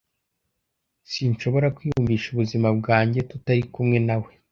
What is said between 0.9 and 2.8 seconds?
Sinshobora kwiyumvisha ubuzima